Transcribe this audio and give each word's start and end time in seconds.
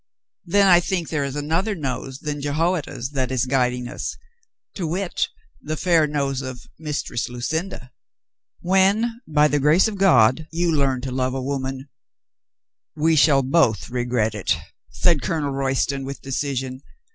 Then 0.45 0.65
I 0.67 0.79
think 0.79 1.09
there 1.09 1.23
is 1.23 1.35
another 1.35 1.75
nose 1.75 2.21
than 2.21 2.41
Jehoiada's 2.41 3.11
that 3.11 3.29
is 3.31 3.45
guiding 3.45 3.87
us— 3.87 4.17
to 4.73 4.87
wit, 4.87 5.27
the 5.61 5.77
fair 5.77 6.07
nose 6.07 6.41
of 6.41 6.65
Mistress 6.79 7.29
Lucinda." 7.29 7.91
"When, 8.61 9.21
by 9.27 9.47
the 9.47 9.59
grace 9.59 9.87
of 9.87 9.99
God, 9.99 10.47
you 10.51 10.75
learn 10.75 11.01
to 11.01 11.11
love 11.11 11.35
a 11.35 11.41
woman 11.43 11.87
—""We 12.95 13.15
shall 13.15 13.43
both 13.43 13.91
regret 13.91 14.33
it," 14.33 14.57
said 14.89 15.21
Colonel 15.21 15.51
Royston 15.51 16.03
with 16.03 16.19
decision. 16.23 16.81